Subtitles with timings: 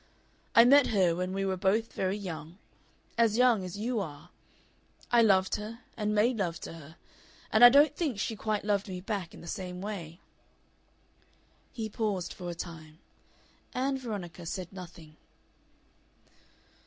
[0.55, 2.57] I met her when we were both very young,
[3.19, 4.31] as young as you are.
[5.11, 6.95] I loved her and made love to her,
[7.53, 10.19] and I don't think she quite loved me back in the same way."
[11.71, 12.97] He paused for a time.
[13.75, 15.17] Ann Veronica said nothing.